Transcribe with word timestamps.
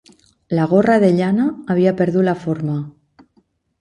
La 0.59 0.63
gorra 0.71 0.95
de 1.03 1.11
llana 1.19 1.45
havia 1.75 1.93
perdut 2.01 2.29
la 2.31 2.37
forma 2.47 2.79